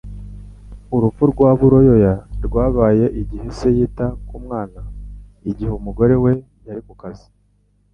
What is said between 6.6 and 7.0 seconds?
yari ku